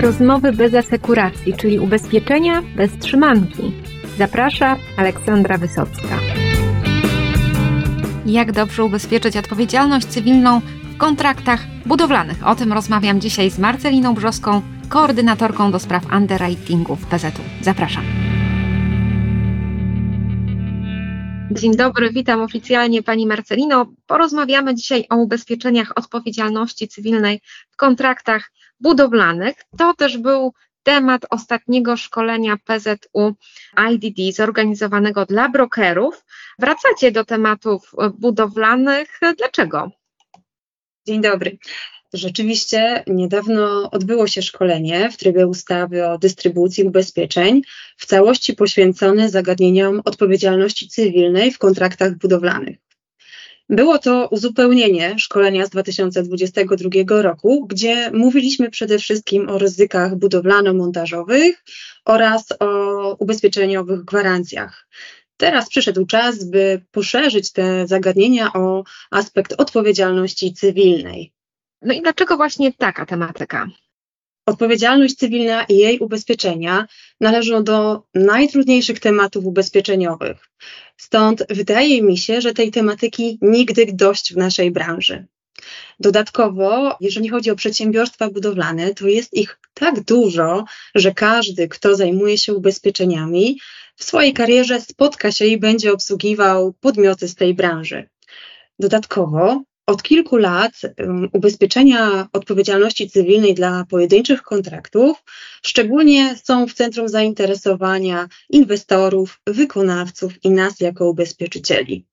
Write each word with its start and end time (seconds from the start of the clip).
Rozmowy 0.00 0.52
bez 0.52 0.74
asekuracji, 0.74 1.54
czyli 1.54 1.78
ubezpieczenia 1.78 2.62
bez 2.76 2.98
trzymanki. 2.98 3.72
Zaprasza 4.18 4.76
Aleksandra 4.96 5.58
Wysocka. 5.58 6.18
Jak 8.26 8.52
dobrze 8.52 8.84
ubezpieczyć 8.84 9.36
odpowiedzialność 9.36 10.06
cywilną 10.06 10.60
w 10.94 10.96
kontraktach 10.96 11.60
budowlanych? 11.86 12.46
O 12.46 12.54
tym 12.54 12.72
rozmawiam 12.72 13.20
dzisiaj 13.20 13.50
z 13.50 13.58
Marceliną 13.58 14.14
Brzoską, 14.14 14.62
koordynatorką 14.88 15.72
do 15.72 15.78
spraw 15.78 16.12
underwritingu 16.12 16.96
w 16.96 17.06
PZU. 17.06 17.42
Zapraszam. 17.62 18.27
Dzień 21.50 21.76
dobry, 21.76 22.10
witam 22.10 22.40
oficjalnie 22.40 23.02
Pani 23.02 23.26
Marcelino. 23.26 23.92
Porozmawiamy 24.06 24.74
dzisiaj 24.74 25.04
o 25.10 25.16
ubezpieczeniach 25.16 25.92
odpowiedzialności 25.96 26.88
cywilnej 26.88 27.40
w 27.70 27.76
kontraktach 27.76 28.50
budowlanych. 28.80 29.54
To 29.78 29.94
też 29.94 30.18
był 30.18 30.52
temat 30.82 31.26
ostatniego 31.30 31.96
szkolenia 31.96 32.56
PZU 32.64 33.34
IDD 33.90 34.36
zorganizowanego 34.36 35.26
dla 35.26 35.48
brokerów. 35.48 36.24
Wracacie 36.58 37.12
do 37.12 37.24
tematów 37.24 37.92
budowlanych. 38.18 39.20
Dlaczego? 39.38 39.90
Dzień 41.06 41.20
dobry. 41.20 41.58
Rzeczywiście 42.12 43.04
niedawno 43.06 43.90
odbyło 43.90 44.26
się 44.26 44.42
szkolenie 44.42 45.10
w 45.10 45.16
trybie 45.16 45.46
ustawy 45.46 46.06
o 46.06 46.18
dystrybucji 46.18 46.84
ubezpieczeń, 46.84 47.62
w 47.96 48.06
całości 48.06 48.54
poświęcone 48.54 49.30
zagadnieniom 49.30 50.02
odpowiedzialności 50.04 50.88
cywilnej 50.88 51.50
w 51.50 51.58
kontraktach 51.58 52.18
budowlanych. 52.18 52.76
Było 53.68 53.98
to 53.98 54.28
uzupełnienie 54.30 55.18
szkolenia 55.18 55.66
z 55.66 55.70
2022 55.70 57.22
roku, 57.22 57.66
gdzie 57.66 58.10
mówiliśmy 58.10 58.70
przede 58.70 58.98
wszystkim 58.98 59.48
o 59.48 59.58
ryzykach 59.58 60.16
budowlano-montażowych 60.16 61.64
oraz 62.04 62.46
o 62.60 63.16
ubezpieczeniowych 63.18 64.04
gwarancjach. 64.04 64.88
Teraz 65.36 65.68
przyszedł 65.68 66.06
czas, 66.06 66.44
by 66.44 66.84
poszerzyć 66.90 67.52
te 67.52 67.86
zagadnienia 67.86 68.52
o 68.52 68.84
aspekt 69.10 69.54
odpowiedzialności 69.58 70.54
cywilnej. 70.54 71.32
No 71.82 71.94
i 71.94 72.02
dlaczego 72.02 72.36
właśnie 72.36 72.72
taka 72.72 73.06
tematyka? 73.06 73.68
Odpowiedzialność 74.46 75.14
cywilna 75.14 75.64
i 75.64 75.76
jej 75.76 75.98
ubezpieczenia 75.98 76.86
należą 77.20 77.64
do 77.64 78.02
najtrudniejszych 78.14 79.00
tematów 79.00 79.44
ubezpieczeniowych. 79.44 80.36
Stąd 80.96 81.44
wydaje 81.50 82.02
mi 82.02 82.18
się, 82.18 82.40
że 82.40 82.54
tej 82.54 82.70
tematyki 82.70 83.38
nigdy 83.42 83.86
dość 83.92 84.34
w 84.34 84.36
naszej 84.36 84.70
branży. 84.70 85.26
Dodatkowo, 86.00 86.96
jeżeli 87.00 87.28
chodzi 87.28 87.50
o 87.50 87.56
przedsiębiorstwa 87.56 88.30
budowlane, 88.30 88.94
to 88.94 89.06
jest 89.06 89.34
ich 89.34 89.58
tak 89.74 90.00
dużo, 90.00 90.64
że 90.94 91.14
każdy, 91.14 91.68
kto 91.68 91.96
zajmuje 91.96 92.38
się 92.38 92.54
ubezpieczeniami, 92.54 93.60
w 93.96 94.04
swojej 94.04 94.32
karierze 94.32 94.80
spotka 94.80 95.32
się 95.32 95.46
i 95.46 95.58
będzie 95.58 95.92
obsługiwał 95.92 96.72
podmioty 96.72 97.28
z 97.28 97.34
tej 97.34 97.54
branży. 97.54 98.08
Dodatkowo 98.78 99.62
od 99.88 100.02
kilku 100.02 100.36
lat 100.36 100.72
ubezpieczenia 101.32 102.28
odpowiedzialności 102.32 103.10
cywilnej 103.10 103.54
dla 103.54 103.84
pojedynczych 103.90 104.42
kontraktów 104.42 105.24
szczególnie 105.62 106.36
są 106.44 106.66
w 106.66 106.74
centrum 106.74 107.08
zainteresowania 107.08 108.28
inwestorów, 108.50 109.40
wykonawców 109.46 110.44
i 110.44 110.50
nas 110.50 110.80
jako 110.80 111.08
ubezpieczycieli. 111.08 112.06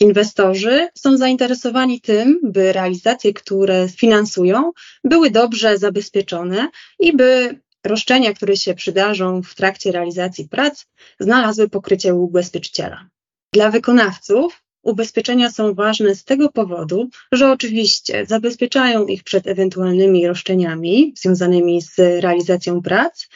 Inwestorzy 0.00 0.88
są 0.98 1.16
zainteresowani 1.16 2.00
tym, 2.00 2.40
by 2.42 2.72
realizacje, 2.72 3.32
które 3.32 3.88
finansują, 3.88 4.72
były 5.04 5.30
dobrze 5.30 5.78
zabezpieczone 5.78 6.68
i 6.98 7.16
by 7.16 7.60
roszczenia, 7.84 8.32
które 8.32 8.56
się 8.56 8.74
przydarzą 8.74 9.42
w 9.42 9.54
trakcie 9.54 9.92
realizacji 9.92 10.48
prac, 10.48 10.86
znalazły 11.20 11.68
pokrycie 11.68 12.14
u 12.14 12.24
ubezpieczyciela. 12.24 13.08
Dla 13.52 13.70
wykonawców 13.70 14.63
Ubezpieczenia 14.84 15.50
są 15.50 15.74
ważne 15.74 16.14
z 16.14 16.24
tego 16.24 16.48
powodu, 16.48 17.08
że 17.32 17.50
oczywiście 17.50 18.26
zabezpieczają 18.26 19.06
ich 19.06 19.24
przed 19.24 19.46
ewentualnymi 19.46 20.26
roszczeniami 20.26 21.14
związanymi 21.16 21.82
z 21.82 21.98
realizacją 21.98 22.82
prac, 22.82 23.28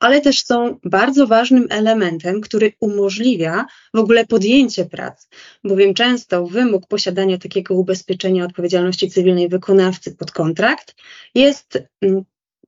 ale 0.00 0.20
też 0.20 0.44
są 0.44 0.78
bardzo 0.84 1.26
ważnym 1.26 1.66
elementem, 1.70 2.40
który 2.40 2.72
umożliwia 2.80 3.66
w 3.94 3.98
ogóle 3.98 4.26
podjęcie 4.26 4.84
prac, 4.84 5.28
bowiem 5.64 5.94
często 5.94 6.46
wymóg 6.46 6.86
posiadania 6.86 7.38
takiego 7.38 7.74
ubezpieczenia 7.74 8.44
odpowiedzialności 8.44 9.10
cywilnej 9.10 9.48
wykonawcy 9.48 10.16
pod 10.16 10.30
kontrakt 10.30 10.94
jest 11.34 11.78
mm, 12.00 12.24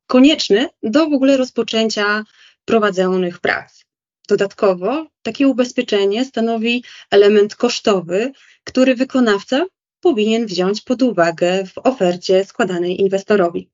konieczny 0.07 0.69
do 0.83 1.09
w 1.09 1.13
ogóle 1.13 1.37
rozpoczęcia 1.37 2.25
prowadzonych 2.65 3.39
prac. 3.39 3.86
Dodatkowo 4.29 5.07
takie 5.23 5.49
ubezpieczenie 5.49 6.25
stanowi 6.25 6.85
element 7.11 7.57
kosztowy, 7.57 8.33
który 8.65 8.95
wykonawca 8.95 9.67
powinien 10.01 10.47
wziąć 10.47 10.81
pod 10.81 11.03
uwagę 11.03 11.67
w 11.67 11.79
ofercie 11.79 12.45
składanej 12.45 13.01
inwestorowi. 13.01 13.71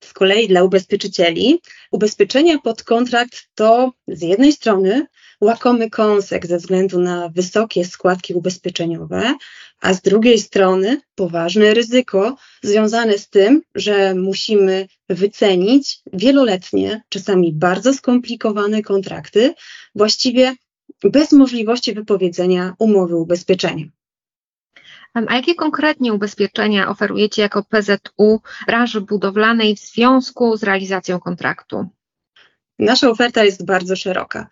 Z 0.00 0.12
kolei 0.12 0.48
dla 0.48 0.62
ubezpieczycieli 0.64 1.60
ubezpieczenia 1.90 2.58
pod 2.58 2.82
kontrakt 2.82 3.48
to 3.54 3.92
z 4.08 4.22
jednej 4.22 4.52
strony 4.52 5.06
łakomy 5.42 5.90
kąsek 5.90 6.46
ze 6.46 6.56
względu 6.56 7.00
na 7.00 7.28
wysokie 7.28 7.84
składki 7.84 8.34
ubezpieczeniowe, 8.34 9.34
a 9.80 9.94
z 9.94 10.00
drugiej 10.00 10.38
strony 10.38 11.00
poważne 11.14 11.74
ryzyko 11.74 12.36
związane 12.62 13.18
z 13.18 13.28
tym, 13.28 13.62
że 13.74 14.14
musimy 14.14 14.88
wycenić 15.08 16.00
wieloletnie, 16.12 17.02
czasami 17.08 17.52
bardzo 17.52 17.94
skomplikowane 17.94 18.82
kontrakty, 18.82 19.54
właściwie 19.94 20.54
bez 21.04 21.32
możliwości 21.32 21.94
wypowiedzenia 21.94 22.74
umowy 22.78 23.16
ubezpieczenia. 23.16 23.86
A 25.14 25.36
jakie 25.36 25.54
konkretnie 25.54 26.12
ubezpieczenia 26.12 26.88
oferujecie 26.88 27.42
jako 27.42 27.64
PZU 27.64 28.40
branży 28.66 29.00
budowlanej 29.00 29.76
w 29.76 29.80
związku 29.80 30.56
z 30.56 30.62
realizacją 30.62 31.20
kontraktu? 31.20 31.88
Nasza 32.78 33.10
oferta 33.10 33.44
jest 33.44 33.64
bardzo 33.64 33.96
szeroka. 33.96 34.48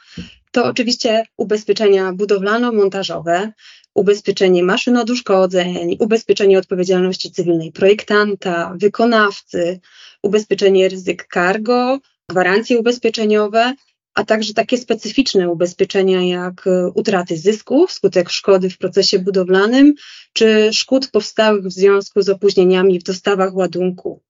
To 0.51 0.65
oczywiście 0.65 1.25
ubezpieczenia 1.37 2.13
budowlano-montażowe, 2.13 3.53
ubezpieczenie 3.95 4.63
maszyn 4.63 4.97
od 4.97 5.11
uszkodzeń, 5.11 5.97
ubezpieczenie 6.01 6.59
odpowiedzialności 6.59 7.31
cywilnej 7.31 7.73
projektanta, 7.73 8.75
wykonawcy, 8.77 9.81
ubezpieczenie 10.23 10.89
ryzyk 10.89 11.29
cargo, 11.35 11.99
gwarancje 12.29 12.79
ubezpieczeniowe, 12.79 13.75
a 14.15 14.25
także 14.25 14.55
takie 14.55 14.79
specyficzne 14.79 15.49
ubezpieczenia 15.51 16.23
jak 16.23 16.65
utraty 16.95 17.37
zysków 17.37 17.91
wskutek 17.91 18.31
szkody 18.31 18.71
w 18.71 18.79
procesie 18.79 19.19
budowlanym, 19.19 19.95
czy 20.33 20.73
szkód 20.73 21.11
powstałych 21.11 21.65
w 21.65 21.73
związku 21.73 22.23
z 22.23 22.29
opóźnieniami 22.29 22.99
w 22.99 23.03
dostawach 23.03 23.55
ładunku. 23.55 24.23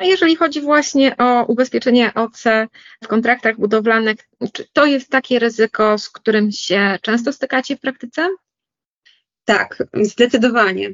A 0.00 0.04
jeżeli 0.04 0.36
chodzi 0.36 0.60
właśnie 0.60 1.16
o 1.16 1.44
ubezpieczenie 1.44 2.14
OC 2.14 2.44
w 3.04 3.08
kontraktach 3.08 3.56
budowlanych, 3.56 4.16
czy 4.52 4.68
to 4.72 4.86
jest 4.86 5.10
takie 5.10 5.38
ryzyko, 5.38 5.98
z 5.98 6.10
którym 6.10 6.52
się 6.52 6.98
często 7.02 7.32
stykacie 7.32 7.76
w 7.76 7.80
praktyce? 7.80 8.28
Tak, 9.44 9.82
zdecydowanie. 9.94 10.90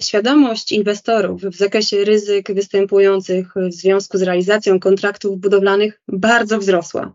Świadomość 0.00 0.72
inwestorów 0.72 1.42
w 1.42 1.54
zakresie 1.54 2.04
ryzyk 2.04 2.54
występujących 2.54 3.52
w 3.56 3.72
związku 3.72 4.18
z 4.18 4.22
realizacją 4.22 4.80
kontraktów 4.80 5.40
budowlanych 5.40 6.00
bardzo 6.08 6.58
wzrosła. 6.58 7.14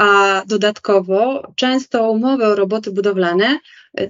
A 0.00 0.42
dodatkowo 0.46 1.52
często 1.56 2.10
umowy 2.10 2.46
o 2.46 2.54
roboty 2.54 2.90
budowlane 2.90 3.58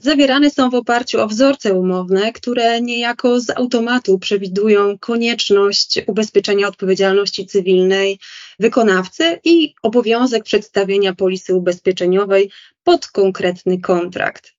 zawierane 0.01 0.51
są 0.51 0.71
w 0.71 0.75
oparciu 0.75 1.21
o 1.21 1.27
wzorce 1.27 1.75
umowne, 1.75 2.33
które 2.33 2.81
niejako 2.81 3.41
z 3.41 3.51
automatu 3.51 4.19
przewidują 4.19 4.99
konieczność 4.99 6.01
ubezpieczenia 6.07 6.69
odpowiedzialności 6.69 7.47
cywilnej 7.47 8.19
wykonawcy 8.59 9.41
i 9.45 9.75
obowiązek 9.83 10.45
przedstawienia 10.45 11.15
polisy 11.15 11.55
ubezpieczeniowej 11.55 12.51
pod 12.85 13.07
konkretny 13.07 13.81
kontrakt. 13.81 14.55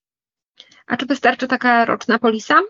A 0.86 0.96
czy 0.96 1.06
wystarczy 1.06 1.48
taka 1.48 1.84
roczna 1.84 2.18
polisa? 2.18 2.60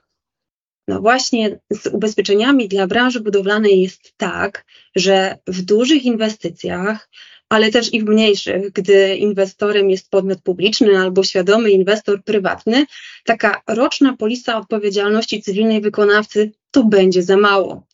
No 0.88 1.00
właśnie 1.00 1.60
z 1.70 1.86
ubezpieczeniami 1.86 2.68
dla 2.68 2.86
branży 2.86 3.20
budowlanej 3.20 3.80
jest 3.80 4.14
tak, 4.16 4.64
że 4.96 5.38
w 5.46 5.62
dużych 5.62 6.04
inwestycjach, 6.04 7.08
ale 7.52 7.70
też 7.70 7.94
i 7.94 8.00
w 8.00 8.04
mniejszych, 8.04 8.72
gdy 8.72 9.16
inwestorem 9.16 9.90
jest 9.90 10.10
podmiot 10.10 10.42
publiczny 10.42 10.98
albo 10.98 11.24
świadomy 11.24 11.70
inwestor 11.70 12.24
prywatny, 12.24 12.86
taka 13.24 13.62
roczna 13.66 14.16
polisa 14.16 14.58
odpowiedzialności 14.58 15.42
cywilnej 15.42 15.80
wykonawcy 15.80 16.52
to 16.70 16.84
będzie 16.84 17.22
za 17.22 17.36
mało. 17.36 17.86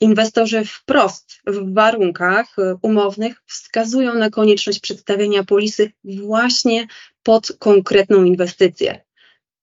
Inwestorzy 0.00 0.64
wprost 0.64 1.40
w 1.46 1.74
warunkach 1.74 2.56
umownych 2.82 3.42
wskazują 3.46 4.14
na 4.14 4.30
konieczność 4.30 4.80
przedstawienia 4.80 5.44
polisy 5.44 5.92
właśnie 6.04 6.86
pod 7.22 7.52
konkretną 7.58 8.24
inwestycję. 8.24 9.04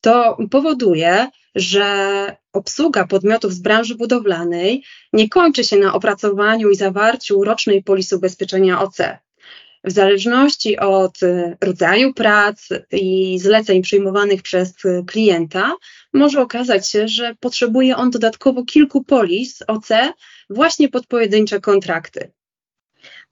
To 0.02 0.38
powoduje, 0.52 1.28
że 1.56 2.36
obsługa 2.54 3.08
podmiotów 3.08 3.54
z 3.54 3.60
branży 3.60 3.96
budowlanej 3.96 4.84
nie 5.14 5.30
kończy 5.30 5.64
się 5.64 5.78
na 5.78 5.94
opracowaniu 5.94 6.70
i 6.70 6.76
zawarciu 6.76 7.44
rocznej 7.44 7.84
polisy 7.84 8.16
ubezpieczenia 8.16 8.82
OC. 8.82 8.98
W 9.84 9.92
zależności 9.92 10.80
od 10.80 11.24
y, 11.24 11.58
rodzaju 11.62 12.14
prac 12.14 12.70
i 12.92 13.40
zleceń 13.40 13.82
przyjmowanych 13.82 14.42
przez 14.42 14.74
klienta, 15.08 15.76
może 16.14 16.42
okazać 16.42 16.90
się, 16.90 17.08
że 17.08 17.36
potrzebuje 17.40 17.98
on 17.98 18.10
dodatkowo 18.10 18.66
kilku 18.66 19.04
polis 19.04 19.60
OC 19.68 19.90
właśnie 20.50 20.90
pod 20.90 21.08
pojedyncze 21.08 21.60
kontrakty. 21.60 22.32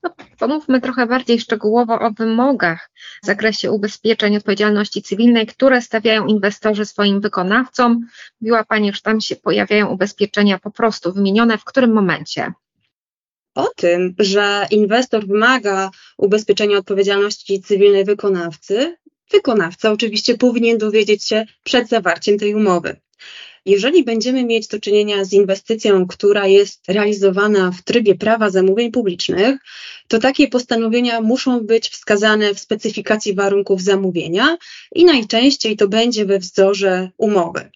No, 0.04 0.14
pomówmy 0.40 0.82
trochę 0.82 1.08
bardziej 1.08 1.40
szczegółowo 1.40 2.00
o 2.00 2.12
wymogach 2.12 2.92
w 3.24 3.26
zakresie 3.26 3.72
ubezpieczeń 3.72 4.38
odpowiedzialności 4.38 5.02
cywilnej, 5.02 5.48
które 5.48 5.82
stawiają 5.82 6.26
inwestorzy 6.26 6.86
swoim 6.86 7.22
wykonawcom. 7.22 8.06
Mówiła 8.42 8.64
Pani, 8.64 8.94
że 8.94 9.02
tam 9.02 9.22
się 9.22 9.36
pojawiają 9.36 9.88
ubezpieczenia 9.88 10.60
po 10.60 10.72
prostu 10.72 11.14
wymienione 11.14 11.58
w 11.58 11.66
którym 11.66 11.94
momencie? 11.94 12.54
O 13.57 13.68
tym, 13.75 14.15
że 14.19 14.68
inwestor 14.71 15.27
wymaga 15.27 15.92
ubezpieczenia 16.18 16.77
odpowiedzialności 16.77 17.62
cywilnej 17.62 18.06
wykonawcy, 18.06 18.98
wykonawca 19.31 19.92
oczywiście 19.92 20.38
powinien 20.38 20.77
dowiedzieć 20.77 21.24
się 21.24 21.45
przed 21.63 21.89
zawarciem 21.89 22.38
tej 22.38 22.56
umowy. 22.56 22.95
Jeżeli 23.65 24.04
będziemy 24.04 24.45
mieć 24.45 24.68
do 24.68 24.80
czynienia 24.80 25.25
z 25.25 25.33
inwestycją, 25.33 26.07
która 26.07 26.48
jest 26.48 26.83
realizowana 26.88 27.71
w 27.71 27.83
trybie 27.83 28.15
prawa 28.15 28.50
zamówień 28.50 28.92
publicznych, 28.92 29.57
to 30.07 30.19
takie 30.19 30.48
postanowienia 30.48 31.21
muszą 31.21 31.60
być 31.60 31.89
wskazane 31.89 32.53
w 32.53 32.60
specyfikacji 32.60 33.36
warunków 33.36 33.81
zamówienia 33.81 34.57
i 34.95 35.06
najczęściej 35.06 35.77
to 35.77 35.88
będzie 35.88 36.25
we 36.25 36.39
wzorze 36.39 37.10
umowy. 37.18 37.71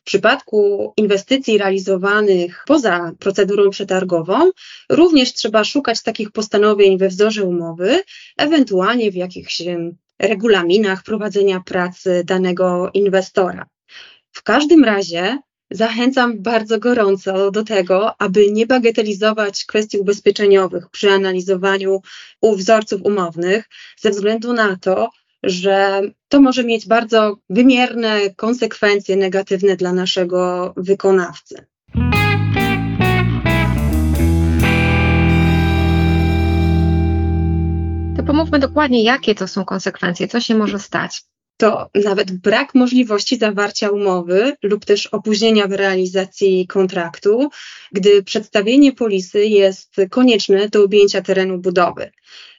W 0.00 0.04
przypadku 0.04 0.92
inwestycji 0.96 1.58
realizowanych 1.58 2.64
poza 2.66 3.12
procedurą 3.18 3.70
przetargową, 3.70 4.50
również 4.88 5.32
trzeba 5.32 5.64
szukać 5.64 6.02
takich 6.02 6.32
postanowień 6.32 6.98
we 6.98 7.08
wzorze 7.08 7.44
umowy, 7.44 8.02
ewentualnie 8.36 9.10
w 9.10 9.14
jakichś 9.14 9.62
regulaminach 10.18 11.02
prowadzenia 11.02 11.60
pracy 11.60 12.22
danego 12.24 12.90
inwestora. 12.94 13.66
W 14.32 14.42
każdym 14.42 14.84
razie 14.84 15.38
zachęcam 15.70 16.42
bardzo 16.42 16.78
gorąco 16.78 17.50
do 17.50 17.64
tego, 17.64 18.20
aby 18.20 18.52
nie 18.52 18.66
bagatelizować 18.66 19.64
kwestii 19.64 19.98
ubezpieczeniowych 19.98 20.90
przy 20.90 21.10
analizowaniu 21.10 22.00
wzorców 22.42 23.02
umownych, 23.02 23.68
ze 24.00 24.10
względu 24.10 24.52
na 24.52 24.76
to, 24.76 25.10
że 25.42 26.02
to 26.28 26.40
może 26.40 26.64
mieć 26.64 26.88
bardzo 26.88 27.36
wymierne 27.50 28.20
konsekwencje 28.36 29.16
negatywne 29.16 29.76
dla 29.76 29.92
naszego 29.92 30.72
wykonawcy. 30.76 31.66
To 38.16 38.22
pomówmy 38.26 38.58
dokładnie, 38.58 39.02
jakie 39.02 39.34
to 39.34 39.48
są 39.48 39.64
konsekwencje, 39.64 40.28
co 40.28 40.40
się 40.40 40.54
może 40.54 40.78
stać 40.78 41.22
to 41.60 41.90
nawet 42.04 42.32
brak 42.32 42.74
możliwości 42.74 43.38
zawarcia 43.38 43.90
umowy 43.90 44.52
lub 44.62 44.84
też 44.84 45.06
opóźnienia 45.06 45.66
w 45.66 45.72
realizacji 45.72 46.66
kontraktu, 46.66 47.50
gdy 47.92 48.22
przedstawienie 48.22 48.92
polisy 48.92 49.46
jest 49.46 49.96
konieczne 50.10 50.68
do 50.68 50.84
objęcia 50.84 51.22
terenu 51.22 51.58
budowy. 51.58 52.10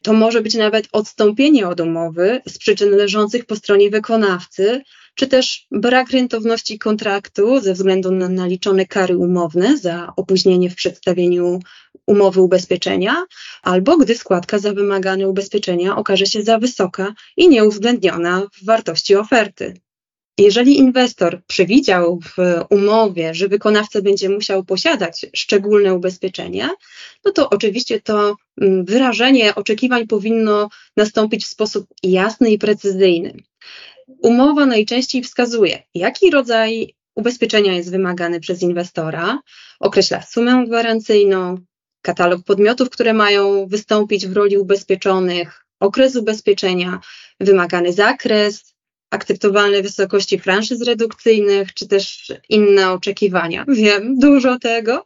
To 0.04 0.14
może 0.14 0.42
być 0.42 0.56
nawet 0.56 0.88
odstąpienie 0.92 1.68
od 1.68 1.80
umowy 1.80 2.42
z 2.48 2.58
przyczyn 2.58 2.90
leżących 2.90 3.46
po 3.46 3.56
stronie 3.56 3.90
wykonawcy, 3.90 4.82
czy 5.16 5.28
też 5.28 5.68
brak 5.72 6.12
rentowności 6.12 6.80
kontraktu 6.80 7.60
ze 7.60 7.74
względu 7.74 8.12
na 8.12 8.30
naliczone 8.30 8.86
kary 8.86 9.18
umowne 9.18 9.78
za 9.78 10.14
opóźnienie 10.16 10.70
w 10.70 10.76
przedstawieniu 10.76 11.60
umowy 12.08 12.42
ubezpieczenia, 12.42 13.26
albo 13.62 13.98
gdy 13.98 14.16
składka 14.16 14.60
za 14.60 14.74
wymagane 14.74 15.30
ubezpieczenia 15.30 15.96
okaże 15.96 16.26
się 16.26 16.44
za 16.44 16.60
wysoka 16.60 17.14
i 17.38 17.50
nieuwzględniona 17.50 18.48
w 18.54 18.66
wartości 18.66 19.16
oferty. 19.16 19.74
Jeżeli 20.38 20.78
inwestor 20.78 21.42
przewidział 21.48 22.20
w 22.20 22.36
umowie, 22.70 23.34
że 23.34 23.48
wykonawca 23.48 24.02
będzie 24.02 24.30
musiał 24.30 24.64
posiadać 24.64 25.26
szczególne 25.34 25.94
ubezpieczenia, 25.94 26.70
no 27.26 27.32
to 27.32 27.50
oczywiście 27.50 28.02
to 28.02 28.36
mm, 28.62 28.86
wyrażenie 28.86 29.56
oczekiwań 29.56 30.08
powinno 30.08 30.70
nastąpić 30.98 31.46
w 31.46 31.50
sposób 31.50 31.88
jasny 32.04 32.52
i 32.52 32.58
precyzyjny. 32.58 33.34
Umowa 34.20 34.66
najczęściej 34.66 35.24
wskazuje, 35.24 35.84
jaki 35.94 36.32
rodzaj 36.32 36.96
ubezpieczenia 37.16 37.74
jest 37.74 37.92
wymagany 37.92 38.40
przez 38.40 38.62
inwestora, 38.62 39.40
określa 39.80 40.22
sumę 40.22 40.66
gwarancyjną, 40.68 41.58
katalog 42.02 42.44
podmiotów, 42.44 42.90
które 42.90 43.14
mają 43.14 43.68
wystąpić 43.68 44.28
w 44.28 44.34
roli 44.34 44.58
ubezpieczonych, 44.58 45.66
okres 45.80 46.16
ubezpieczenia, 46.16 47.00
wymagany 47.40 47.94
zakres, 47.94 48.76
akceptowalne 49.12 49.82
wysokości 49.82 50.40
franszyz 50.40 50.82
redukcyjnych, 50.82 51.74
czy 51.74 51.88
też 51.88 52.34
inne 52.50 52.92
oczekiwania. 52.92 53.66
Wiem, 53.68 54.20
dużo 54.20 54.60
tego. 54.60 55.06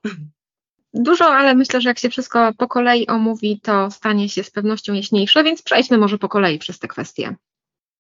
Dużo, 0.94 1.26
ale 1.26 1.56
myślę, 1.56 1.82
że 1.82 1.90
jak 1.90 2.00
się 2.00 2.10
wszystko 2.10 2.54
po 2.58 2.68
kolei 2.68 3.08
omówi, 3.08 3.60
to 3.64 3.92
stanie 3.92 4.30
się 4.30 4.44
z 4.44 4.52
pewnością 4.52 4.94
jaśniejsze, 4.94 5.44
więc 5.44 5.62
przejdźmy 5.62 5.98
może 5.98 6.18
po 6.18 6.30
kolei 6.30 6.60
przez 6.60 6.80
te 6.80 6.88
kwestie. 6.88 7.36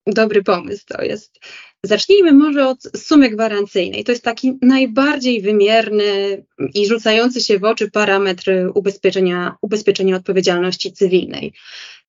Dobry 0.07 0.43
pomysł 0.43 0.85
to 0.87 1.01
jest. 1.01 1.39
Zacznijmy 1.83 2.33
może 2.33 2.67
od 2.67 2.79
sumy 2.97 3.29
gwarancyjnej. 3.29 4.03
To 4.03 4.11
jest 4.11 4.23
taki 4.23 4.57
najbardziej 4.61 5.41
wymierny 5.41 6.43
i 6.73 6.87
rzucający 6.87 7.41
się 7.41 7.59
w 7.59 7.63
oczy 7.63 7.91
parametr 7.91 8.51
ubezpieczenia, 8.75 9.55
ubezpieczenia 9.61 10.15
odpowiedzialności 10.15 10.93
cywilnej. 10.93 11.53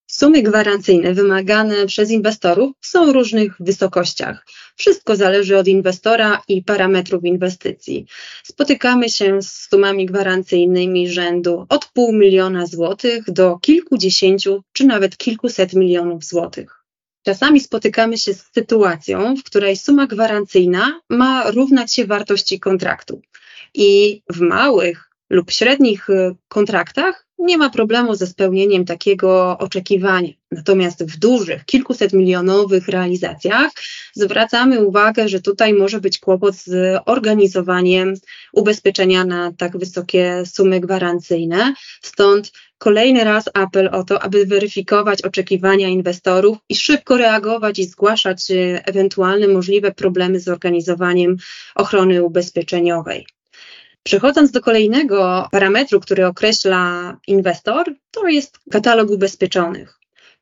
Sumy 0.06 0.42
gwarancyjne 0.42 1.14
wymagane 1.14 1.86
przez 1.86 2.10
inwestorów 2.10 2.72
są 2.80 3.06
w 3.06 3.14
różnych 3.14 3.56
wysokościach. 3.60 4.46
Wszystko 4.76 5.16
zależy 5.16 5.58
od 5.58 5.68
inwestora 5.68 6.42
i 6.48 6.62
parametrów 6.62 7.24
inwestycji. 7.24 8.06
Spotykamy 8.44 9.10
się 9.10 9.42
z 9.42 9.68
sumami 9.70 10.06
gwarancyjnymi 10.06 11.08
rzędu 11.08 11.66
od 11.68 11.86
pół 11.86 12.12
miliona 12.12 12.66
złotych 12.66 13.30
do 13.30 13.58
kilkudziesięciu 13.58 14.62
czy 14.72 14.86
nawet 14.86 15.16
kilkuset 15.16 15.74
milionów 15.74 16.24
złotych. 16.24 16.85
Czasami 17.26 17.60
spotykamy 17.60 18.18
się 18.18 18.34
z 18.34 18.52
sytuacją, 18.54 19.36
w 19.36 19.42
której 19.42 19.76
suma 19.76 20.06
gwarancyjna 20.06 21.00
ma 21.10 21.50
równać 21.50 21.94
się 21.94 22.06
wartości 22.06 22.60
kontraktu. 22.60 23.22
I 23.74 24.22
w 24.30 24.40
małych 24.40 25.10
lub 25.30 25.50
średnich 25.50 26.10
y, 26.10 26.36
kontraktach 26.48 27.25
nie 27.38 27.58
ma 27.58 27.70
problemu 27.70 28.14
ze 28.14 28.26
spełnieniem 28.26 28.84
takiego 28.84 29.58
oczekiwania. 29.58 30.28
Natomiast 30.50 31.04
w 31.04 31.18
dużych, 31.18 31.64
kilkuset 31.64 32.12
milionowych 32.12 32.88
realizacjach 32.88 33.70
zwracamy 34.14 34.84
uwagę, 34.84 35.28
że 35.28 35.40
tutaj 35.40 35.74
może 35.74 36.00
być 36.00 36.18
kłopot 36.18 36.54
z 36.54 37.00
organizowaniem 37.06 38.14
ubezpieczenia 38.52 39.24
na 39.24 39.52
tak 39.52 39.78
wysokie 39.78 40.42
sumy 40.46 40.80
gwarancyjne. 40.80 41.74
Stąd 42.02 42.52
kolejny 42.78 43.24
raz 43.24 43.44
apel 43.54 43.88
o 43.92 44.04
to, 44.04 44.22
aby 44.22 44.46
weryfikować 44.46 45.22
oczekiwania 45.22 45.88
inwestorów 45.88 46.58
i 46.68 46.76
szybko 46.76 47.16
reagować 47.16 47.78
i 47.78 47.84
zgłaszać 47.84 48.50
y, 48.50 48.80
ewentualne 48.84 49.48
możliwe 49.48 49.92
problemy 49.92 50.40
z 50.40 50.48
organizowaniem 50.48 51.36
ochrony 51.74 52.24
ubezpieczeniowej. 52.24 53.26
Przechodząc 54.06 54.50
do 54.50 54.60
kolejnego 54.60 55.48
parametru, 55.50 56.00
który 56.00 56.26
określa 56.26 57.16
inwestor, 57.26 57.94
to 58.10 58.28
jest 58.28 58.58
katalog 58.70 59.10
ubezpieczonych. 59.10 59.98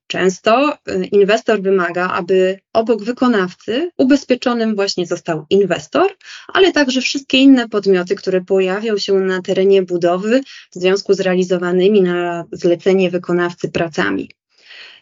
Często 0.07 0.73
y, 0.89 1.05
inwestor 1.05 1.63
wymaga, 1.63 2.11
aby 2.11 2.59
obok 2.73 3.03
wykonawcy 3.03 3.91
ubezpieczonym 3.99 4.75
właśnie 4.75 5.07
został 5.07 5.47
inwestor, 5.51 6.17
ale 6.49 6.73
także 6.73 7.01
wszystkie 7.01 7.39
inne 7.39 7.69
podmioty, 7.69 8.15
które 8.15 8.41
pojawią 8.41 8.99
się 8.99 9.15
na 9.15 9.43
terenie 9.43 9.83
budowy 9.83 10.41
w 10.73 10.75
związku 10.75 11.15
z 11.15 11.21
realizowanymi 11.21 12.03
na 12.03 12.45
zlecenie 12.53 13.11
wykonawcy 13.11 13.69
pracami. 13.69 14.31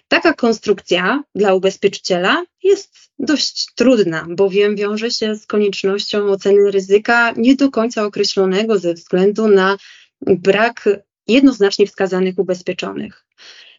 Taka 0.08 0.32
konstrukcja 0.32 1.22
dla 1.34 1.54
ubezpieczyciela 1.54 2.44
jest 2.62 3.11
dość 3.22 3.68
trudna, 3.74 4.26
bowiem 4.28 4.76
wiąże 4.76 5.10
się 5.10 5.36
z 5.36 5.46
koniecznością 5.46 6.28
oceny 6.28 6.70
ryzyka 6.70 7.32
nie 7.36 7.56
do 7.56 7.70
końca 7.70 8.04
określonego 8.04 8.78
ze 8.78 8.94
względu 8.94 9.48
na 9.48 9.76
brak 10.20 10.88
jednoznacznie 11.28 11.86
wskazanych 11.86 12.38
ubezpieczonych. 12.38 13.24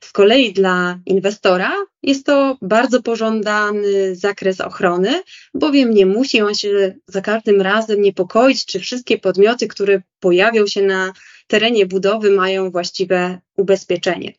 Z 0.03 0.12
kolei 0.12 0.53
dla 0.53 1.00
inwestora 1.05 1.73
jest 2.03 2.25
to 2.25 2.57
bardzo 2.62 3.01
pożądany 3.01 4.15
zakres 4.15 4.62
ochrony, 4.62 5.21
bowiem 5.53 5.93
nie 5.93 6.05
musi 6.05 6.41
on 6.41 6.55
się 6.55 6.95
za 7.07 7.21
każdym 7.21 7.62
razem 7.62 8.01
niepokoić, 8.01 8.65
czy 8.65 8.79
wszystkie 8.79 9.17
podmioty, 9.17 9.67
które 9.67 10.01
pojawią 10.19 10.67
się 10.67 10.81
na 10.81 11.13
terenie 11.47 11.85
budowy, 11.85 12.31
mają 12.31 12.71
właściwe 12.71 13.39
ubezpieczenie. 13.57 14.33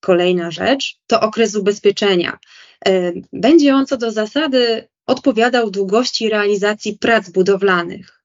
Kolejna 0.00 0.50
rzecz 0.50 0.98
to 1.06 1.20
okres 1.20 1.54
ubezpieczenia. 1.56 2.38
E, 2.86 3.12
będzie 3.32 3.74
on 3.74 3.86
co 3.86 3.96
do 3.96 4.10
zasady 4.10 4.88
odpowiadał 5.06 5.70
długości 5.70 6.28
realizacji 6.28 6.98
prac 6.98 7.30
budowlanych, 7.30 8.22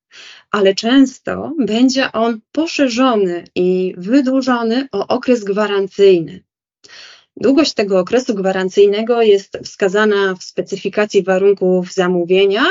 ale 0.52 0.76
często 0.76 1.54
będzie 1.60 2.12
on 2.12 2.40
poszerzony 2.52 3.44
i 3.56 3.94
wydłużony 3.98 4.88
o 4.92 5.08
okres 5.08 5.44
gwarancyjny. 5.44 6.44
Długość 7.38 7.74
tego 7.74 8.00
okresu 8.00 8.36
gwarancyjnego 8.36 9.22
jest 9.22 9.58
wskazana 9.64 10.36
w 10.36 10.44
specyfikacji 10.44 11.24
warunków 11.24 11.94
zamówienia 11.94 12.66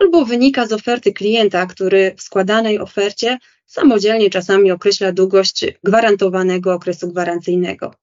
albo 0.00 0.24
wynika 0.24 0.66
z 0.66 0.72
oferty 0.72 1.12
klienta, 1.12 1.66
który 1.66 2.14
w 2.16 2.22
składanej 2.22 2.78
ofercie 2.78 3.38
samodzielnie 3.66 4.30
czasami 4.30 4.70
określa 4.70 5.12
długość 5.12 5.66
gwarantowanego 5.84 6.74
okresu 6.74 7.08
gwarancyjnego. 7.08 7.94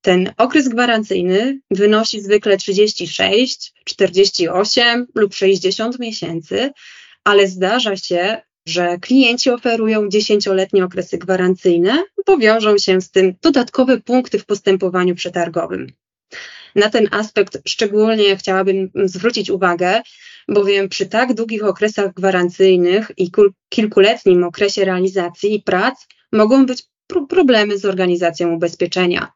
Ten 0.00 0.32
okres 0.36 0.68
gwarancyjny 0.68 1.60
wynosi 1.70 2.20
zwykle 2.20 2.56
36, 2.56 3.72
48 3.84 5.06
lub 5.14 5.34
60 5.34 5.98
miesięcy, 5.98 6.70
ale 7.24 7.48
zdarza 7.48 7.96
się, 7.96 8.42
że 8.66 8.98
klienci 8.98 9.50
oferują 9.50 10.08
dziesięcioletnie 10.08 10.84
okresy 10.84 11.18
gwarancyjne, 11.18 12.04
bo 12.26 12.38
wiążą 12.38 12.78
się 12.78 13.00
z 13.00 13.10
tym 13.10 13.34
dodatkowe 13.42 14.00
punkty 14.00 14.38
w 14.38 14.46
postępowaniu 14.46 15.14
przetargowym. 15.14 15.86
Na 16.74 16.90
ten 16.90 17.08
aspekt 17.10 17.58
szczególnie 17.68 18.36
chciałabym 18.36 18.90
zwrócić 19.04 19.50
uwagę, 19.50 20.02
bowiem 20.48 20.88
przy 20.88 21.06
tak 21.06 21.34
długich 21.34 21.64
okresach 21.64 22.14
gwarancyjnych 22.14 23.12
i 23.16 23.30
kilkuletnim 23.68 24.44
okresie 24.44 24.84
realizacji 24.84 25.62
prac 25.62 26.06
mogą 26.32 26.66
być 26.66 26.82
problemy 27.28 27.78
z 27.78 27.84
organizacją 27.84 28.54
ubezpieczenia. 28.54 29.32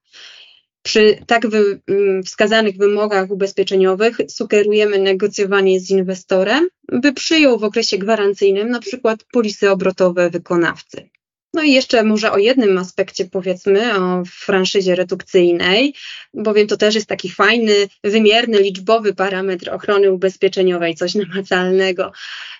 Przy 0.82 1.18
tak 1.26 1.46
wy, 1.46 1.80
mm, 1.86 2.22
wskazanych 2.22 2.76
wymogach 2.76 3.30
ubezpieczeniowych 3.30 4.16
sugerujemy 4.28 4.98
negocjowanie 4.98 5.80
z 5.80 5.90
inwestorem, 5.90 6.68
by 6.92 7.12
przyjął 7.12 7.58
w 7.58 7.64
okresie 7.64 7.98
gwarancyjnym 7.98 8.70
na 8.70 8.80
przykład 8.80 9.24
polisy 9.32 9.70
obrotowe 9.70 10.30
wykonawcy. 10.30 11.10
No 11.54 11.62
i 11.62 11.72
jeszcze 11.72 12.02
może 12.02 12.32
o 12.32 12.38
jednym 12.38 12.78
aspekcie 12.78 13.24
powiedzmy, 13.24 13.98
o 14.00 14.22
franszyzie 14.24 14.94
redukcyjnej, 14.94 15.94
bowiem 16.34 16.66
to 16.66 16.76
też 16.76 16.94
jest 16.94 17.06
taki 17.06 17.30
fajny, 17.30 17.74
wymierny, 18.04 18.58
liczbowy 18.58 19.14
parametr 19.14 19.70
ochrony 19.70 20.12
ubezpieczeniowej, 20.12 20.94
coś 20.94 21.14
namacalnego. 21.26 22.12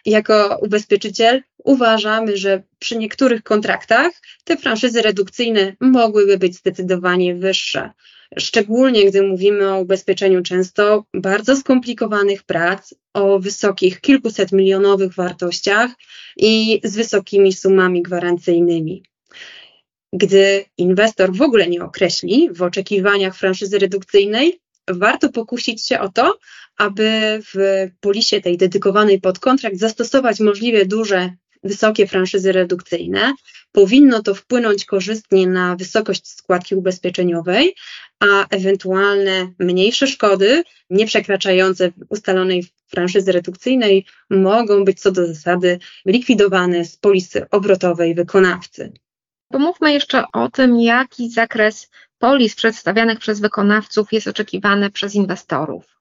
Jako 0.07 0.59
ubezpieczyciel 0.63 1.43
uważamy, 1.65 2.37
że 2.37 2.63
przy 2.79 2.99
niektórych 2.99 3.43
kontraktach 3.43 4.13
te 4.45 4.57
franszyzy 4.57 5.03
redukcyjne 5.03 5.77
mogłyby 5.81 6.39
być 6.39 6.57
zdecydowanie 6.57 7.35
wyższe. 7.35 7.91
Szczególnie 8.39 9.07
gdy 9.07 9.23
mówimy 9.23 9.73
o 9.73 9.81
ubezpieczeniu 9.81 10.43
często 10.43 11.05
bardzo 11.15 11.57
skomplikowanych 11.57 12.43
prac, 12.43 12.95
o 13.15 13.39
wysokich, 13.39 14.01
kilkuset 14.01 14.53
milionowych 14.53 15.15
wartościach 15.15 15.91
i 16.37 16.81
z 16.85 16.97
wysokimi 16.97 17.53
sumami 17.53 18.03
gwarancyjnymi. 18.03 19.03
Gdy 20.13 20.65
inwestor 20.79 21.33
w 21.37 21.43
ogóle 21.43 21.67
nie 21.67 21.85
określi 21.85 22.49
w 22.53 22.63
oczekiwaniach 22.63 23.37
franszyzy 23.37 23.79
redukcyjnej, 23.79 24.61
warto 24.89 25.29
pokusić 25.29 25.87
się 25.87 26.01
o 26.01 26.09
to, 26.09 26.39
aby 26.77 27.41
w 27.55 27.89
polisie 28.01 28.41
tej 28.41 28.57
dedykowanej 28.57 29.21
pod 29.21 29.39
kontrakt 29.39 29.77
zastosować 29.77 30.41
możliwie 30.41 30.87
duże 30.87 31.31
wysokie 31.63 32.07
franszyzy 32.07 32.53
redukcyjne. 32.53 33.33
Powinno 33.73 34.23
to 34.23 34.35
wpłynąć 34.35 34.85
korzystnie 34.85 35.47
na 35.47 35.77
wysokość 35.77 36.29
składki 36.29 36.75
ubezpieczeniowej, 36.75 37.75
a 38.21 38.47
ewentualne 38.51 39.53
mniejsze 39.59 40.07
szkody, 40.07 40.63
nie 40.91 41.07
przekraczające 41.07 41.93
ustalonej 42.09 42.67
franszyzy 42.87 43.33
redukcyjnej, 43.33 44.07
mogą 44.31 44.85
być 44.85 45.01
co 45.01 45.13
do 45.13 45.27
zasady 45.27 45.79
likwidowane 46.07 46.85
z 46.85 46.97
polisy 46.97 47.47
obrotowej 47.51 48.15
wykonawcy. 48.15 48.93
Pomówmy 49.49 49.93
jeszcze 49.93 50.25
o 50.33 50.49
tym, 50.51 50.81
jaki 50.81 51.31
zakres 51.31 51.91
polis 52.19 52.55
przedstawianych 52.55 53.19
przez 53.19 53.41
wykonawców 53.41 54.13
jest 54.13 54.27
oczekiwany 54.27 54.91
przez 54.91 55.15
inwestorów. 55.15 55.92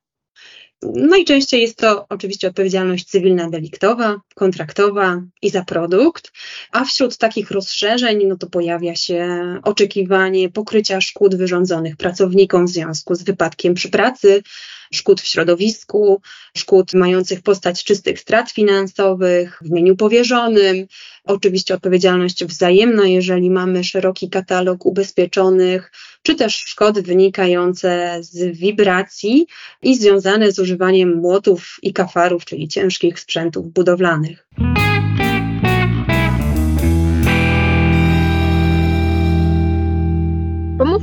Najczęściej 0.83 1.61
jest 1.61 1.77
to 1.77 2.05
oczywiście 2.09 2.47
odpowiedzialność 2.47 3.05
cywilna 3.05 3.49
deliktowa, 3.49 4.21
kontraktowa 4.35 5.21
i 5.41 5.49
za 5.49 5.63
produkt, 5.63 6.31
a 6.71 6.85
wśród 6.85 7.17
takich 7.17 7.51
rozszerzeń 7.51 8.27
no 8.27 8.37
to 8.37 8.47
pojawia 8.47 8.95
się 8.95 9.27
oczekiwanie 9.63 10.49
pokrycia 10.49 11.01
szkód 11.01 11.35
wyrządzonych 11.35 11.97
pracownikom 11.97 12.65
w 12.65 12.69
związku 12.69 13.15
z 13.15 13.23
wypadkiem 13.23 13.73
przy 13.73 13.89
pracy, 13.89 14.41
szkód 14.93 15.21
w 15.21 15.27
środowisku, 15.27 16.21
szkód 16.57 16.93
mających 16.93 17.41
postać 17.41 17.83
czystych 17.83 18.19
strat 18.19 18.51
finansowych 18.51 19.59
w 19.61 19.71
mieniu 19.71 19.95
powierzonym, 19.95 20.87
oczywiście 21.23 21.73
odpowiedzialność 21.73 22.45
wzajemna, 22.45 23.07
jeżeli 23.07 23.49
mamy 23.49 23.83
szeroki 23.83 24.29
katalog 24.29 24.85
ubezpieczonych, 24.85 25.91
czy 26.21 26.35
też 26.35 26.55
szkody 26.55 27.01
wynikające 27.01 28.17
z 28.21 28.57
wibracji 28.57 29.47
i 29.81 29.95
związane 29.95 30.51
z 30.51 30.59
używaniem 30.59 31.15
młotów 31.15 31.77
i 31.81 31.93
kafarów, 31.93 32.45
czyli 32.45 32.67
ciężkich 32.67 33.19
sprzętów 33.19 33.73
budowlanych. 33.73 34.47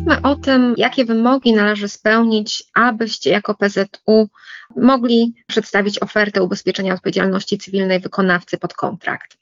Pomówmy 0.08 0.30
o 0.30 0.36
tym, 0.36 0.74
jakie 0.76 1.04
wymogi 1.04 1.52
należy 1.52 1.88
spełnić, 1.88 2.64
abyście 2.74 3.30
jako 3.30 3.54
PZU 3.54 4.28
mogli 4.76 5.34
przedstawić 5.46 6.02
ofertę 6.02 6.42
ubezpieczenia 6.42 6.94
odpowiedzialności 6.94 7.58
cywilnej 7.58 8.00
wykonawcy 8.00 8.58
pod 8.58 8.74
kontrakt. 8.74 9.38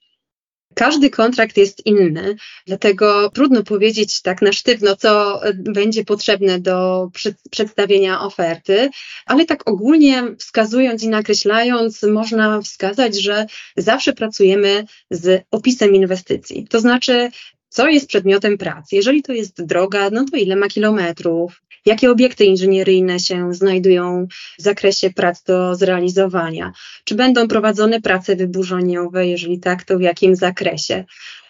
Każdy 0.74 1.10
kontrakt 1.10 1.56
jest 1.56 1.86
inny, 1.86 2.36
dlatego 2.66 3.30
trudno 3.30 3.62
powiedzieć 3.62 4.22
tak 4.22 4.42
na 4.42 4.52
sztywno, 4.52 4.96
co 4.96 5.40
będzie 5.54 6.04
potrzebne 6.04 6.60
do 6.60 7.08
przedstawienia 7.50 8.20
oferty, 8.20 8.90
ale 9.26 9.44
tak 9.44 9.70
ogólnie 9.70 10.22
wskazując 10.38 11.02
i 11.02 11.08
nakreślając, 11.08 12.02
można 12.02 12.60
wskazać, 12.60 13.22
że 13.22 13.46
zawsze 13.76 14.12
pracujemy 14.12 14.84
z 15.10 15.44
opisem 15.50 15.94
inwestycji. 15.94 16.66
To 16.68 16.80
znaczy, 16.80 17.30
co 17.68 17.88
jest 17.88 18.08
przedmiotem 18.08 18.58
pracy. 18.58 18.96
Jeżeli 18.96 19.22
to 19.22 19.32
jest 19.32 19.64
droga, 19.64 20.10
no 20.10 20.24
to 20.30 20.36
ile 20.36 20.56
ma 20.56 20.68
kilometrów, 20.68 21.62
jakie 21.86 22.10
obiekty 22.10 22.44
inżynieryjne 22.44 23.20
się 23.20 23.54
znajdują 23.54 24.26
w 24.58 24.62
zakresie 24.62 25.10
prac 25.10 25.42
do 25.42 25.74
zrealizowania, 25.74 26.72
czy 27.04 27.14
będą 27.14 27.48
prowadzone 27.48 28.00
prace 28.00 28.36
wyburzeniowe, 28.36 29.26
jeżeli 29.26 29.60
tak, 29.60 29.84
to 29.84 29.98
w 29.98 30.00
jakim 30.00 30.36
zakresie. 30.36 31.04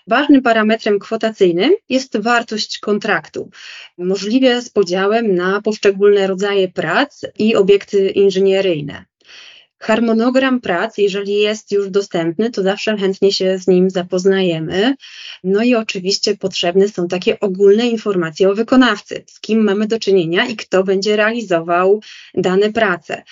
Ważnym 0.06 0.42
parametrem 0.42 0.98
kwotacyjnym 0.98 1.72
jest 1.88 2.18
wartość 2.18 2.78
kontraktu, 2.78 3.50
możliwie 3.98 4.62
z 4.62 4.70
podziałem 4.70 5.34
na 5.34 5.62
poszczególne 5.62 6.26
rodzaje 6.26 6.68
prac 6.68 7.20
i 7.38 7.56
obiekty 7.56 8.10
inżynieryjne. 8.10 9.04
Harmonogram 9.78 10.60
prac, 10.60 10.98
jeżeli 10.98 11.34
jest 11.34 11.72
już 11.72 11.90
dostępny, 11.90 12.50
to 12.50 12.62
zawsze 12.62 12.96
chętnie 12.96 13.32
się 13.32 13.58
z 13.58 13.66
nim 13.66 13.90
zapoznajemy. 13.90 14.94
No 15.44 15.62
i 15.62 15.74
oczywiście 15.74 16.36
potrzebne 16.36 16.88
są 16.88 17.08
takie 17.08 17.40
ogólne 17.40 17.86
informacje 17.86 18.50
o 18.50 18.54
wykonawcy, 18.54 19.24
z 19.26 19.40
kim 19.40 19.64
mamy 19.64 19.86
do 19.86 19.98
czynienia 19.98 20.46
i 20.46 20.56
kto 20.56 20.84
będzie 20.84 21.16
realizował 21.16 22.00
dane 22.34 22.72
prace. 22.72 23.22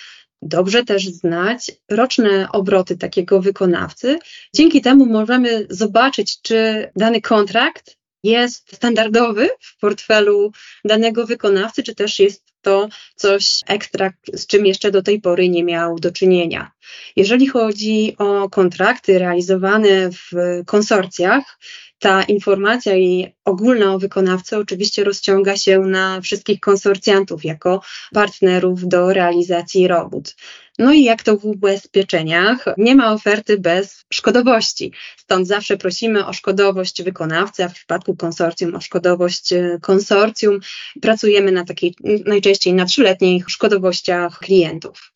Dobrze 0.41 0.83
też 0.83 1.07
znać 1.07 1.71
roczne 1.89 2.47
obroty 2.51 2.97
takiego 2.97 3.41
wykonawcy. 3.41 4.19
Dzięki 4.55 4.81
temu 4.81 5.05
możemy 5.05 5.67
zobaczyć, 5.69 6.41
czy 6.41 6.89
dany 6.95 7.21
kontrakt 7.21 7.94
jest 8.25 8.75
standardowy 8.75 9.49
w 9.59 9.77
portfelu 9.79 10.51
danego 10.85 11.25
wykonawcy, 11.25 11.83
czy 11.83 11.95
też 11.95 12.19
jest 12.19 12.43
to 12.61 12.89
coś 13.15 13.59
ekstra, 13.67 14.13
z 14.33 14.47
czym 14.47 14.65
jeszcze 14.65 14.91
do 14.91 15.01
tej 15.01 15.21
pory 15.21 15.49
nie 15.49 15.63
miał 15.63 15.99
do 15.99 16.11
czynienia. 16.11 16.71
Jeżeli 17.15 17.47
chodzi 17.47 18.15
o 18.17 18.49
kontrakty 18.49 19.19
realizowane 19.19 20.09
w 20.11 20.31
konsorcjach, 20.65 21.59
ta 21.99 22.23
informacja 22.23 22.95
i 22.97 23.33
ogólna 23.45 23.93
o 23.93 23.99
wykonawcy 23.99 24.57
oczywiście 24.57 25.03
rozciąga 25.03 25.57
się 25.57 25.79
na 25.79 26.21
wszystkich 26.21 26.59
konsorcjantów 26.59 27.45
jako 27.45 27.81
partnerów 28.13 28.87
do 28.87 29.13
realizacji 29.13 29.87
robót. 29.87 30.35
No 30.79 30.93
i 30.93 31.03
jak 31.03 31.23
to 31.23 31.37
w 31.37 31.45
ubezpieczeniach, 31.45 32.65
nie 32.77 32.95
ma 32.95 33.13
oferty 33.13 33.59
bez 33.59 34.05
szkodowości. 34.13 34.93
Stąd 35.17 35.47
zawsze 35.47 35.77
prosimy 35.77 36.25
o 36.25 36.33
szkodowość 36.33 37.03
wykonawcy, 37.03 37.63
a 37.63 37.69
w 37.69 37.73
przypadku 37.73 38.15
konsorcjum 38.15 38.75
o 38.75 38.81
szkodowość 38.81 39.53
e, 39.53 39.79
konsorcjum. 39.81 40.59
Pracujemy 41.01 41.51
na 41.51 41.65
takiej 41.65 41.95
najczęściej 42.25 42.73
na 42.73 42.85
trzyletnich 42.85 43.49
szkodowościach 43.49 44.39
klientów. 44.39 45.11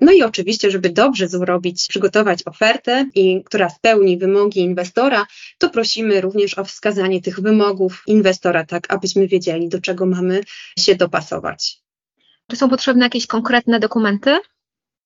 No 0.00 0.12
i 0.12 0.22
oczywiście, 0.22 0.70
żeby 0.70 0.90
dobrze 0.90 1.28
zrobić, 1.28 1.86
przygotować 1.88 2.38
ofertę, 2.46 3.06
i, 3.14 3.44
która 3.44 3.68
spełni 3.68 4.18
wymogi 4.18 4.60
inwestora, 4.60 5.26
to 5.58 5.70
prosimy 5.70 6.20
również 6.20 6.58
o 6.58 6.64
wskazanie 6.64 7.22
tych 7.22 7.40
wymogów 7.40 8.02
inwestora, 8.06 8.66
tak 8.66 8.94
abyśmy 8.94 9.28
wiedzieli, 9.28 9.68
do 9.68 9.80
czego 9.80 10.06
mamy 10.06 10.40
się 10.78 10.94
dopasować. 10.94 11.78
Czy 12.50 12.56
są 12.56 12.68
potrzebne 12.68 13.04
jakieś 13.04 13.26
konkretne 13.26 13.80
dokumenty? 13.80 14.38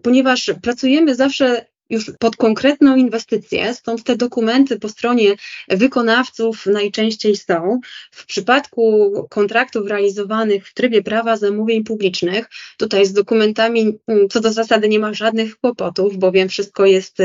Ponieważ 0.02 0.50
pracujemy 0.62 1.14
zawsze 1.14 1.66
już 1.92 2.10
pod 2.18 2.36
konkretną 2.36 2.96
inwestycję, 2.96 3.74
stąd 3.74 4.04
te 4.04 4.16
dokumenty 4.16 4.78
po 4.78 4.88
stronie 4.88 5.34
wykonawców 5.68 6.66
najczęściej 6.66 7.36
są. 7.36 7.80
W 8.10 8.26
przypadku 8.26 9.12
kontraktów 9.30 9.88
realizowanych 9.88 10.68
w 10.68 10.74
trybie 10.74 11.02
prawa 11.02 11.36
zamówień 11.36 11.84
publicznych, 11.84 12.48
tutaj 12.76 13.06
z 13.06 13.12
dokumentami 13.12 13.98
mm, 14.06 14.28
co 14.28 14.40
do 14.40 14.52
zasady 14.52 14.88
nie 14.88 14.98
ma 14.98 15.14
żadnych 15.14 15.56
kłopotów, 15.58 16.18
bowiem 16.18 16.48
wszystko 16.48 16.86
jest 16.86 17.18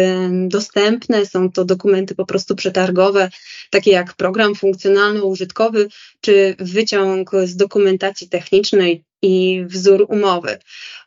dostępne, 0.47 1.25
są 1.25 1.51
to 1.51 1.65
dokumenty 1.65 2.15
po 2.15 2.25
prostu 2.25 2.55
przetargowe, 2.55 3.29
takie 3.71 3.91
jak 3.91 4.13
program 4.13 4.53
funkcjonalno-użytkowy, 4.53 5.87
czy 6.21 6.55
wyciąg 6.59 7.31
z 7.43 7.55
dokumentacji 7.55 8.29
technicznej, 8.29 9.06
i 9.21 9.65
wzór 9.67 10.05
umowy. 10.09 10.57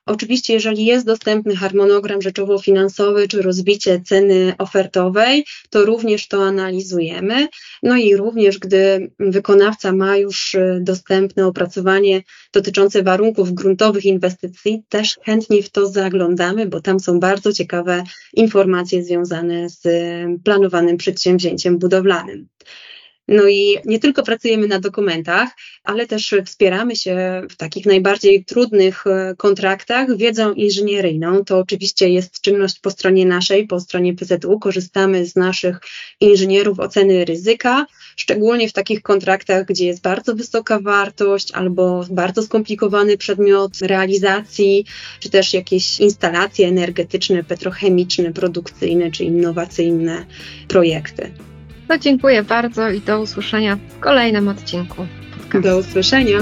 Oczywiście, 0.06 0.52
jeżeli 0.52 0.84
jest 0.84 1.06
dostępny 1.06 1.56
harmonogram 1.56 2.22
rzeczowo-finansowy 2.22 3.28
czy 3.28 3.42
rozbicie 3.42 4.00
ceny 4.00 4.54
ofertowej, 4.58 5.44
to 5.70 5.84
również 5.84 6.28
to 6.28 6.44
analizujemy. 6.44 7.48
No 7.82 7.96
i 7.96 8.16
również, 8.16 8.58
gdy 8.58 9.10
wykonawca 9.18 9.92
ma 9.92 10.16
już 10.16 10.54
y, 10.54 10.78
dostępne 10.82 11.46
opracowanie 11.46 12.22
dotyczące 12.52 13.02
warunków 13.02 13.52
gruntowych 13.52 14.04
inwestycji, 14.04 14.82
też 14.88 15.18
chętnie 15.24 15.62
w 15.62 15.70
to 15.70 15.88
zaglądamy, 15.88 16.66
bo 16.66 16.80
tam 16.80 17.00
są 17.00 17.20
bardzo 17.20 17.52
ciekawe 17.52 18.04
informacje 18.32 19.04
związane 19.04 19.68
z 19.68 19.86
y, 19.86 20.26
planowanym 20.44 20.96
przedsięwzięciem 20.96 21.78
budowlanym. 21.78 22.48
No 23.30 23.48
i 23.48 23.76
nie 23.84 23.98
tylko 23.98 24.22
pracujemy 24.22 24.68
na 24.68 24.80
dokumentach, 24.80 25.48
ale 25.84 26.06
też 26.06 26.34
wspieramy 26.46 26.96
się 26.96 27.42
w 27.50 27.56
takich 27.56 27.86
najbardziej 27.86 28.44
trudnych 28.44 29.06
e, 29.06 29.34
kontraktach 29.36 30.16
wiedzą 30.16 30.52
inżynieryjną. 30.52 31.44
To 31.44 31.58
oczywiście 31.58 32.08
jest 32.08 32.40
czynność 32.40 32.80
po 32.80 32.90
stronie 32.90 33.26
naszej, 33.26 33.66
po 33.66 33.80
stronie 33.80 34.14
PZU. 34.14 34.58
Korzystamy 34.58 35.26
z 35.26 35.36
naszych 35.36 35.80
inżynierów 36.20 36.80
oceny 36.80 37.24
ryzyka, 37.24 37.86
szczególnie 38.16 38.68
w 38.68 38.72
takich 38.72 39.02
kontraktach, 39.02 39.66
gdzie 39.66 39.86
jest 39.86 40.02
bardzo 40.02 40.34
wysoka 40.34 40.80
wartość 40.80 41.52
albo 41.52 42.04
bardzo 42.10 42.42
skomplikowany 42.42 43.16
przedmiot 43.16 43.72
realizacji, 43.80 44.84
czy 45.20 45.30
też 45.30 45.54
jakieś 45.54 46.00
instalacje 46.00 46.68
energetyczne, 46.68 47.44
petrochemiczne, 47.44 48.32
produkcyjne 48.32 49.10
czy 49.10 49.24
innowacyjne 49.24 50.26
projekty. 50.68 51.49
No 51.90 51.98
dziękuję 51.98 52.42
bardzo 52.42 52.90
i 52.90 53.00
do 53.00 53.20
usłyszenia 53.20 53.78
w 53.88 54.00
kolejnym 54.00 54.48
odcinku. 54.48 55.06
Podcastu. 55.30 55.60
Do 55.60 55.78
usłyszenia. 55.78 56.38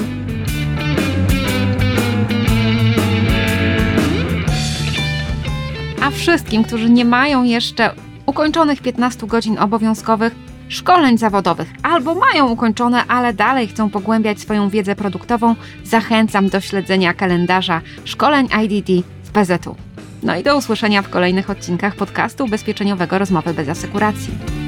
A 6.02 6.10
wszystkim, 6.10 6.64
którzy 6.64 6.90
nie 6.90 7.04
mają 7.04 7.44
jeszcze 7.44 7.90
ukończonych 8.26 8.82
15 8.82 9.26
godzin 9.26 9.58
obowiązkowych 9.58 10.34
szkoleń 10.68 11.18
zawodowych 11.18 11.68
albo 11.82 12.14
mają 12.14 12.48
ukończone, 12.48 13.02
ale 13.08 13.34
dalej 13.34 13.68
chcą 13.68 13.90
pogłębiać 13.90 14.40
swoją 14.40 14.68
wiedzę 14.68 14.96
produktową, 14.96 15.54
zachęcam 15.84 16.48
do 16.48 16.60
śledzenia 16.60 17.14
kalendarza 17.14 17.80
szkoleń 18.04 18.48
IDD 18.64 19.06
w 19.24 19.30
PZU. 19.30 19.76
No 20.22 20.36
i 20.36 20.42
do 20.42 20.56
usłyszenia 20.56 21.02
w 21.02 21.10
kolejnych 21.10 21.50
odcinkach 21.50 21.96
podcastu 21.96 22.44
ubezpieczeniowego 22.44 23.18
Rozmowy 23.18 23.54
bez 23.54 23.68
asekuracji. 23.68 24.67